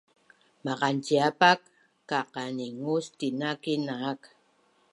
[0.63, 1.59] Maqanciapak
[2.09, 4.21] kaqaningus tina kinaak